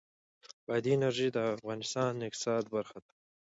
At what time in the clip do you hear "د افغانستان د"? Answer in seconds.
1.33-2.21